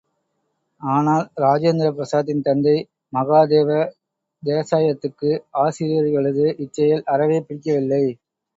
ஆனால், 0.81 1.25
இராஜேந்திர 1.37 1.89
பிரசாத்தின் 1.91 2.41
தந்தை 2.41 2.73
மகாதேவ 3.13 3.69
தேசாயக்கு 4.43 5.31
ஆசிரியர்களது 5.61 6.47
இச்செயல் 6.65 7.07
அறவே 7.13 7.39
பிடிக்கவில்லை. 7.41 8.05